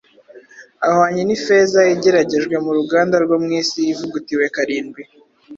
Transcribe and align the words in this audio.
Ahwanye 0.87 1.21
n’ifeza 1.25 1.81
igeragejwe 1.95 2.55
mu 2.65 2.71
ruganda 2.77 3.15
rwo 3.25 3.37
mu 3.43 3.49
isi 3.61 3.79
ivugutiwe 3.91 4.45
karindwi 4.55 5.01